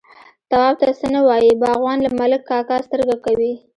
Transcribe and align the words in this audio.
_تواب 0.49 0.73
ته 0.81 0.89
څه 0.99 1.07
نه 1.13 1.21
وايي، 1.27 1.51
باغوان، 1.61 1.97
له 2.05 2.09
ملک 2.19 2.41
کاکا 2.49 2.77
سترګه 2.85 3.15
کوي. 3.25 3.53